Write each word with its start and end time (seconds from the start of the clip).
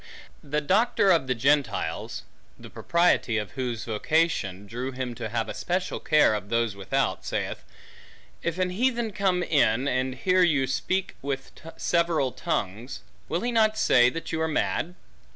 The 0.43 0.61
doctor 0.61 1.11
of 1.11 1.27
the 1.27 1.35
Gentiles 1.35 2.23
(the 2.57 2.71
propriety 2.71 3.37
of 3.37 3.51
whose 3.51 3.83
vocation, 3.85 4.65
drew 4.65 4.91
him 4.91 5.13
to 5.13 5.29
have 5.29 5.47
a 5.47 5.53
special 5.53 5.99
care 5.99 6.33
of 6.33 6.49
those 6.49 6.75
without) 6.75 7.23
saith, 7.23 7.63
if 8.41 8.57
an 8.57 8.71
heathen 8.71 9.11
come 9.11 9.43
in, 9.43 9.87
and 9.87 10.15
hear 10.15 10.41
you 10.41 10.65
speak 10.65 11.15
with 11.21 11.51
several 11.77 12.31
tongues, 12.31 13.01
will 13.29 13.41
he 13.41 13.51
not 13.51 13.77
say 13.77 14.09
that 14.09 14.31
you 14.31 14.41
are 14.41 14.47
mad? 14.47 14.95